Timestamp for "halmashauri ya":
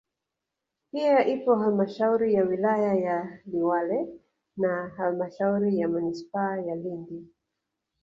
1.55-2.43, 4.97-5.87